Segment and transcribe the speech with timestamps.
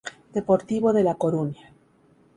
[0.33, 1.75] Deportivo de La Coruña.